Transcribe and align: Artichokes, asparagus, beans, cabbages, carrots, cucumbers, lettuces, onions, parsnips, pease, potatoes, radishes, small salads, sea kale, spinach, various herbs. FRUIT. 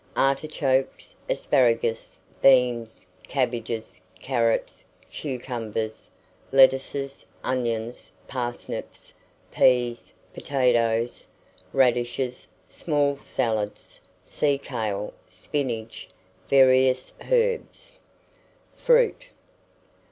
Artichokes, 0.17 1.13
asparagus, 1.29 2.17
beans, 2.41 3.05
cabbages, 3.27 3.99
carrots, 4.19 4.83
cucumbers, 5.11 6.09
lettuces, 6.51 7.23
onions, 7.43 8.11
parsnips, 8.27 9.13
pease, 9.51 10.11
potatoes, 10.33 11.27
radishes, 11.71 12.47
small 12.67 13.15
salads, 13.19 13.99
sea 14.23 14.57
kale, 14.57 15.13
spinach, 15.29 16.09
various 16.49 17.13
herbs. 17.31 17.99
FRUIT. 18.75 19.25